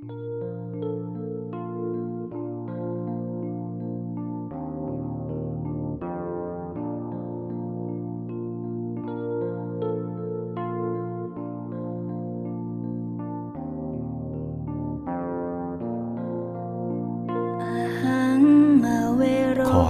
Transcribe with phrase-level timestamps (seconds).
[0.00, 0.06] ขอ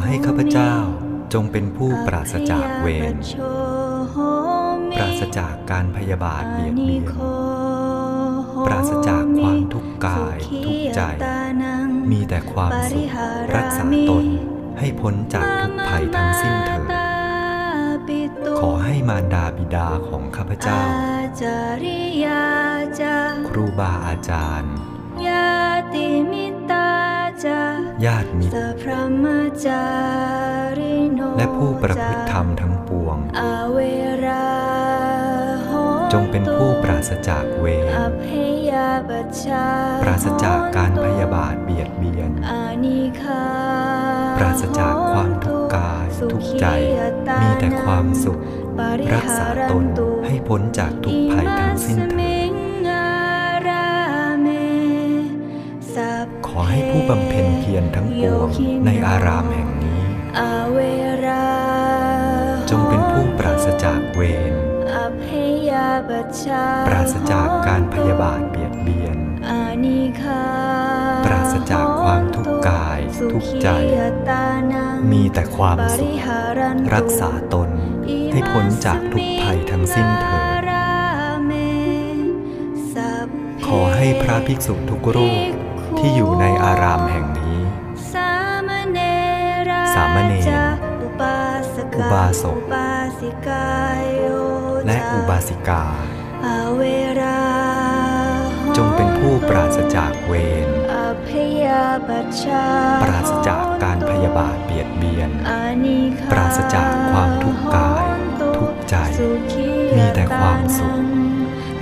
[0.04, 0.72] ให้ข้าพเจ้า
[1.34, 3.16] จงเป็นผู้ปราศจากเวร
[4.96, 7.39] ปราศจากการพยาบาทเบียดเบียน
[8.66, 11.00] ปราศจากความทุกข์กายทุกข์ใจ
[12.10, 13.16] มีแต่ความสุข
[13.56, 14.24] รักษาตน
[14.78, 16.82] ให้พ้นจากทุกภัยทั้งสิ้นเถิด
[18.60, 20.80] ขอให้มารดาบิดาของข้าพเจ้า
[23.48, 24.74] ครูบาอาจารย์
[28.04, 28.54] ญาติมิตร
[31.36, 33.16] และผู้ประพฤติธรรมทั้งปวง
[36.12, 37.86] จงเป็นผู้ปราศจากเวร
[40.02, 42.30] ปราศจากการพยาบาทเบียดเบียน
[44.36, 46.66] ปราศจากความทุกข์กายทุกข์ใจ
[47.42, 48.38] มีแต่ความสุข
[49.14, 49.84] รักษาตน
[50.26, 58.48] ให้พ้นจากทุกภัยทั้งสิ้นเถิดขอให้ผู้บำเพ็ญเพียรทั้งปวง
[58.86, 60.02] ในอารามแห่งนี้
[62.70, 64.52] จงเป็นผู้ปราศจากเวร
[66.88, 69.18] ปราศจากการพยาบาทเบียดเบียน
[71.26, 73.00] ปราศจากความทุกข์กาย
[73.32, 73.68] ทุกข์ใจ
[75.12, 76.28] มีแต่ความสุข
[76.94, 77.70] รักษาตน
[78.32, 80.50] ให้พ้นจากทุกภัยทั้งสิ้นเถิด
[83.66, 85.52] ขอให้พระภิกษุทุกรูป
[85.98, 87.58] ที่อยู่ในอารามแห่งนี้
[89.94, 90.59] สามเณรอุ
[92.12, 92.58] บาสก
[94.86, 95.84] และอุบาสิกา
[98.76, 100.32] จงเป็นผู้ปราศจากเว
[100.66, 100.68] ร
[103.02, 105.30] ปราศจากการพยาบาทเบียดเบียน
[106.32, 108.06] ปราศจากความทุกข์กาย
[108.56, 108.94] ทุกข์ใจ
[109.96, 110.94] มีแต่ความสุข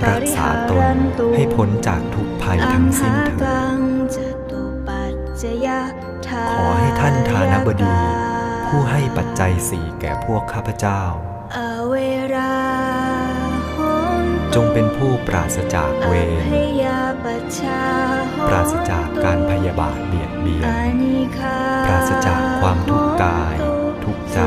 [0.09, 0.85] รักษาตน
[1.35, 3.39] ให้พ้นจากทุกภัยทั้งสิ้นเถิด
[6.53, 8.18] ขอให้ท่านทานบดี
[8.73, 11.01] ผู้ให้ปัจจัยสี่แก่พวกข้าพเจ้า
[14.55, 16.31] จงเป็นผู้ปราศจากเวร
[18.47, 20.71] ปราศจากการพยาบาทเบียดเบียน
[21.85, 23.57] ปราศจากความทุกข์กาย
[24.03, 24.39] ทุกข์ใจ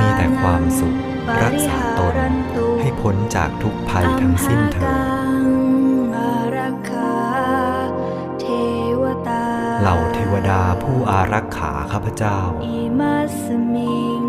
[0.00, 0.96] มีแต่ความสุข
[1.44, 2.16] รักษาตน
[2.80, 5.21] ให้พ้นจากทุกภัยทั้งสิ้นเถิด
[10.32, 13.44] วดาผู้อารักขาข้าพเจ้าอิมัส
[13.74, 14.24] มิง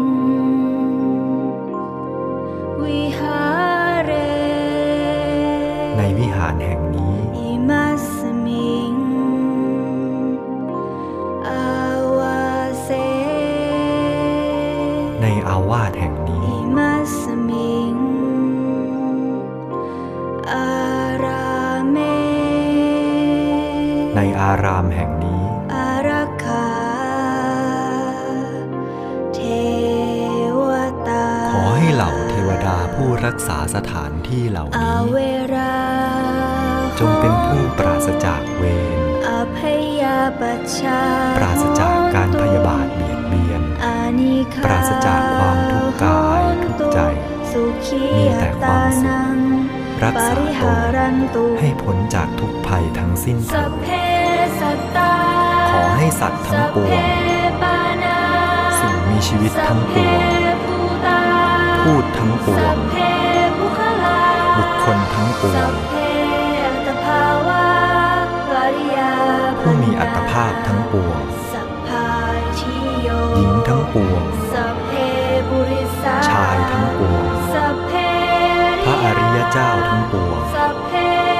[2.83, 3.43] วิหา
[3.91, 4.11] รเร
[5.97, 8.93] ในวิหารแห่งนี้อิมัสมิง
[11.49, 11.73] อา
[12.17, 12.43] วา
[12.83, 12.89] เซ
[15.21, 17.93] ในอาวาสแห่งนี้อิมัสมิง
[20.51, 20.67] อา
[21.23, 21.47] รา
[21.89, 21.97] เม
[24.15, 25.32] ในอารามแห่งนี้
[32.93, 35.17] ผู้รักษาสถานที่เหล่าอานี้เว
[35.55, 35.75] รา
[36.99, 38.63] จงเป็นผู้ปราศจากเว
[38.95, 39.57] รอภ
[40.01, 41.01] ยาปชชา
[41.37, 46.99] ปราศจากการพยาบาทเบียดเบียนอานิคาปราศจากความทุกข์กายทุกข์ใจ
[47.51, 49.37] สุขีมีแต่ความสุขตนัง
[50.03, 53.87] รักษาปริตหานรันตุให้พ้นจากทุกภัยทั้งสิ้นสัเถิพดเพ
[54.59, 55.13] สัตตา
[55.71, 57.29] ขอให้สัตว์ทั้งปวงสัพเพ
[57.61, 58.17] ปานา
[58.79, 60.42] สิ่งมีชีวิตทั้งปวง
[62.23, 62.97] ทั้งปวสังพเพ
[63.59, 64.19] บุคลา
[64.57, 65.95] บุคคลทั้งปวสังพเพ
[66.63, 67.65] อัตภาวะ
[68.49, 69.13] ปริยา
[69.61, 71.21] ผู้มีอัตภาพทั้งปวง
[71.53, 72.07] สัพพา
[72.57, 74.23] ทิโยหญิงทั้งปวง
[74.53, 74.91] สัพเพ
[75.49, 77.93] บุริสาชายทั้งปวงสัพเพ
[78.85, 80.93] พระอริยเจ้าทั้งปวงสัพเพ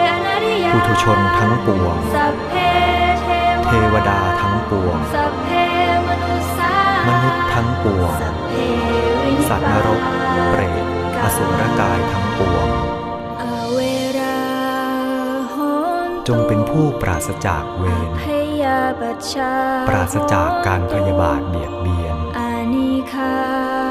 [0.07, 2.53] อนาริยาปุถุชนทั้งปวงสัพเพ
[3.65, 5.49] เทวดาทั้งปวงสัพเพ
[6.07, 6.73] มนุษสา
[7.07, 8.13] มนุษย์ทั้งปวง
[11.35, 12.69] สุรกายทั้งปวง
[13.41, 13.43] อ
[13.73, 13.79] เว
[14.19, 14.39] รา
[15.53, 15.57] ห
[16.07, 18.23] นจงเป็นผู้ปราศจากเวรพ
[18.61, 19.53] ยาปชชา
[19.89, 23.35] ปราศจากการพยาบาทเบียดเบียนอานิคา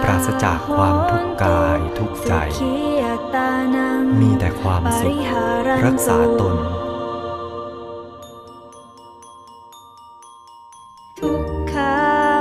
[0.04, 3.04] ปราศจากความทุกข์กายทุกข์ใจสุขีย
[3.34, 5.14] ตานังมีแต่ความสุข
[5.86, 6.56] รักษาตน
[11.20, 11.42] ทุก
[11.72, 11.94] ขา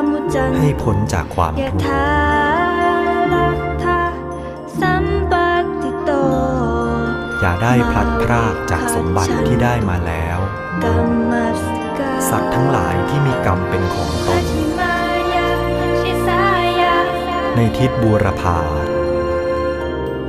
[0.10, 2.41] มุจันให้พ้นจากความยทุกข์
[7.44, 10.40] อย่าได้พลัดพรากจากสมบัติที่ได้มาแล้ว
[10.82, 11.34] ภกรรม
[11.64, 11.66] ส
[11.98, 14.96] กาสัตว์ทั้งหลายที่มีกรรมเป็นของตปัจนฉิมา
[15.36, 15.48] ยา
[16.02, 16.44] ชิสา
[16.82, 16.96] ยา
[17.56, 18.60] ในทิศบูรพา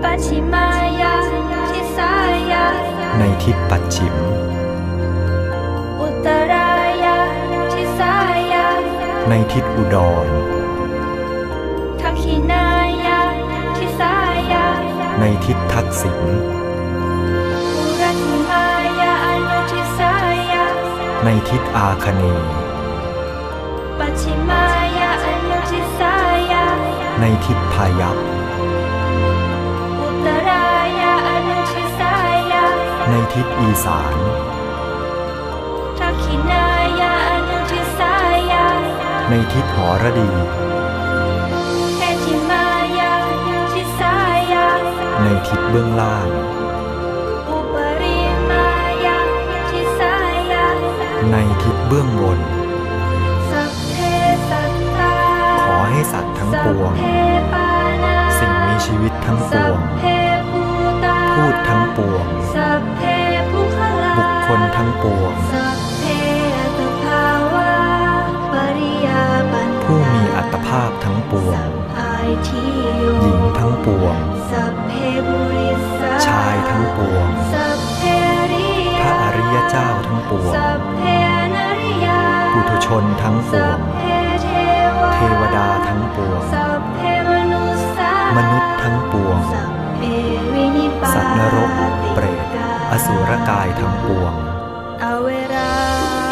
[0.02, 0.66] ปัจฉิมา
[1.00, 1.14] ยา
[1.70, 2.12] ชิสา
[2.52, 2.64] ยา
[3.18, 4.16] ในทิศปัจฉิม
[6.00, 6.70] อุตรา
[7.04, 7.18] ยา
[7.72, 8.14] ชิสา
[8.52, 8.66] ยา
[9.28, 10.28] ในทิศอุดร
[12.00, 12.66] ทักขินา
[13.06, 13.20] ยา
[13.76, 14.14] ชิสา
[14.52, 14.66] ยา
[15.20, 16.20] ในทิศทักษิณ
[21.26, 22.50] ในทิศอาคเนย์
[23.98, 24.62] ปัจฉิมา
[24.98, 26.14] ยาอนุชิสา
[26.52, 26.64] ยา
[27.20, 28.16] ในทิศพายัพ
[30.00, 30.66] อุตรา
[31.00, 32.14] ยาอนุชิสา
[32.52, 32.64] ยา
[33.08, 34.14] ในทิศอีสาน
[35.98, 36.66] ทักขินา
[37.00, 38.14] ยาอนุชิสา
[38.50, 38.66] ยา
[39.28, 40.30] ในทิศหอระดี
[41.96, 42.64] เทจิมา
[42.98, 43.12] ยา
[43.72, 44.14] ชิสา
[44.52, 44.66] ยา
[45.22, 46.51] ในทิศเบื้องล่าง
[51.30, 52.38] ในทิศเบื้องบน
[53.50, 53.96] สัพเพ
[54.50, 55.14] สัตตา
[55.68, 57.04] ขอให้สัตว์ทั้งปวงสัพเพ
[57.52, 57.68] ปา
[58.04, 60.02] นาสิ่งมีชีวิตทั้งปสัวพงเพ
[60.50, 60.62] ภู
[61.04, 63.02] ตาพูดทั้งปวงสัพเพ
[63.50, 66.04] ภูคลาบุคคลทั้งปวงสัพเพ
[66.58, 67.72] อัตภาวา
[68.52, 72.62] ปริยาปันนาผู้มีอัตภาพทั้งปวงสัพพายทิ
[72.98, 74.16] โยหญิงทั้งปวง
[79.72, 81.02] เจ้าทั้งปวงสัพเพ
[81.54, 82.20] นริยา
[82.52, 84.04] ปุถุชนทั้งปสัวพงเพ
[84.42, 84.48] เท
[84.98, 90.02] วาเทวดาทั้งปวงสัพเพมนุสสามนุษย์ทั้งปวงสัพเพ
[90.54, 91.70] วินิปาสัตว์นรก
[92.14, 92.24] เปร
[92.54, 92.56] ต
[92.90, 94.34] อสุรกายทั้งปวง
[95.02, 95.72] อเวรา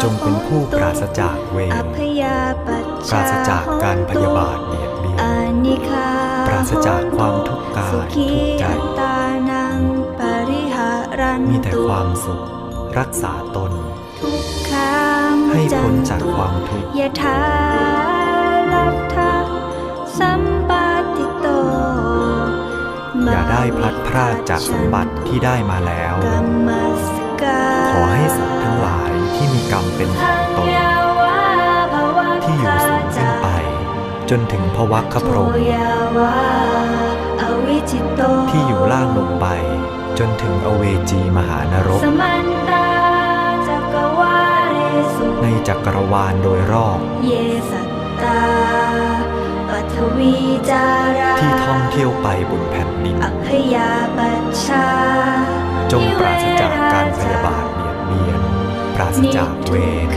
[0.01, 5.35] จงเป็นผู้ปราศจากเวอรพยาปัจปราศจากการพยาบาทเบียดเบียนอา
[5.65, 6.09] นิคา
[6.47, 9.17] ปราศจากความทุกข์กายสุขีทุกข์ใจอัตตา
[9.49, 9.79] นัง
[10.19, 10.89] ปริหา
[11.19, 12.41] รันมีแต่ความสุข
[12.99, 13.71] รักษาตน
[14.19, 14.99] ทุกขั
[15.33, 17.41] งให้พ้นจากความทุกข์ยะถา
[18.73, 19.35] ลัทธา
[20.17, 21.47] สัมปาติโต
[23.31, 26.69] อย่าได้พลัดพรากจากสมบัติที่ได้มาแล้วกรรม
[27.05, 27.07] ส
[27.41, 30.67] กาขอให้สัตว์ทั้งหลายที่มีกรรมเป็นของตน
[32.43, 33.47] ที่อยู่สูงขึ้นไป
[34.29, 36.35] จนถึงพวัคคพรหมยาวา
[37.41, 39.47] อวิจิตโตที่อยู่ล่างลงไป
[40.19, 42.01] จนถึงอเวจีมหานรก
[45.67, 47.31] จักรวาลโดยรอบ เย
[47.71, 47.89] สัต
[48.23, 48.41] ตา
[49.69, 50.35] ปัทวี
[50.69, 50.85] จา
[51.19, 54.87] ราที่ท่องเที่ยวไปบนแผ่นดิน อัพยาปัชชา
[55.91, 58.41] จงปราศจากการพยาบาทเบียดเบียน
[58.95, 59.73] ปราศจากเว
[60.05, 60.07] ร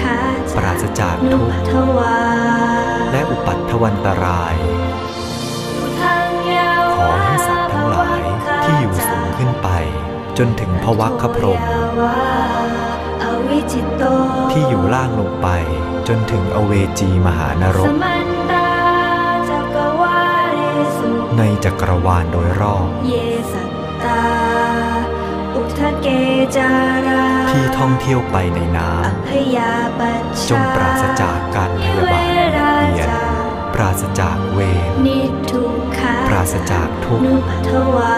[0.56, 2.18] ปราศจากนุทุกข์ทวา
[3.12, 4.56] และอุปัตถวันตราย
[6.96, 8.22] ขอให้สัตว์ทั้งหลาย
[8.64, 9.68] ที่อยู่สูงขึ้นไป
[10.38, 12.83] จนถึงพวัคคพรหมอวิจิตโต
[14.52, 15.48] ที่อยู่ล่างลงไป
[16.08, 18.68] จนถึงอเวจีมหานรสกมันตา
[19.50, 20.20] จักรวา
[20.54, 20.60] เร
[20.96, 23.14] สุในจักรวาลโดยรอบเย
[23.52, 23.72] สัต
[24.04, 24.24] ตา
[25.54, 26.06] อุทะเก
[26.56, 26.70] จา
[27.06, 33.08] ราที่ท่องเที่ยวไปในน้อัพยาปัชำชาจงปราศจากการพยาบาทเบียดเบียน
[33.74, 34.58] ปราศจากเว
[34.88, 35.18] รนิ
[35.50, 37.34] ทุกขาปราศจากทุกข์นุ
[37.68, 38.16] ทวา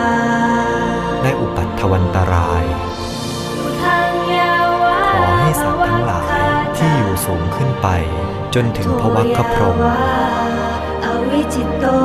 [1.22, 2.34] และอุปัตถวันตร
[7.26, 7.88] สูงขึ้นไป
[8.54, 9.76] จนถึงพวัคคพรหม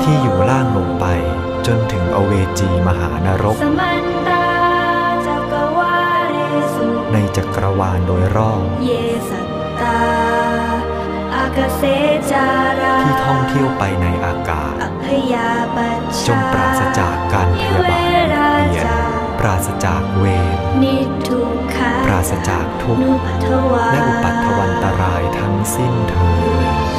[0.04, 1.06] ที่อยู่ล่างลงไป
[1.68, 3.56] จนถึงอเวจีมหานรก
[7.13, 8.62] ในจักรวาลโดยรอบ
[13.01, 14.74] ที่ท่องเที่ยวไปในอากาศ
[16.28, 18.86] จงปราศจากการพยาบาทเบียด
[19.40, 20.96] ปราศจากเวรนิ
[21.28, 21.61] ทุก
[22.12, 23.13] ราศจากทุกข์นุ
[23.46, 26.30] ทวาและอุปัตถวันตรายทั้งสิ้นเถิ
[26.89, 26.91] ด